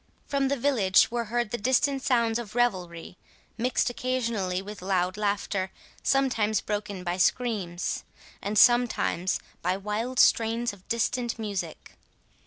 [0.25, 3.17] From the village were heard the distant sounds of revelry,
[3.55, 5.69] mixed occasionally with loud laughter,
[6.01, 8.03] sometimes broken by screams,
[8.41, 11.99] and sometimes by wild strains of distant music.